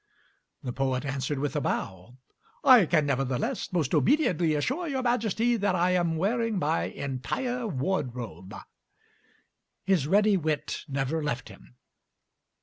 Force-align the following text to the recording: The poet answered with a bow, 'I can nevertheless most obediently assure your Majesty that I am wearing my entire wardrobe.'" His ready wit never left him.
The 0.63 0.73
poet 0.73 1.05
answered 1.05 1.37
with 1.37 1.55
a 1.55 1.61
bow, 1.61 2.17
'I 2.63 2.87
can 2.87 3.05
nevertheless 3.05 3.71
most 3.71 3.93
obediently 3.93 4.55
assure 4.55 4.87
your 4.87 5.03
Majesty 5.03 5.57
that 5.57 5.75
I 5.75 5.91
am 5.91 6.17
wearing 6.17 6.57
my 6.57 6.85
entire 6.85 7.67
wardrobe.'" 7.67 8.55
His 9.83 10.07
ready 10.07 10.37
wit 10.37 10.85
never 10.87 11.21
left 11.23 11.49
him. 11.49 11.75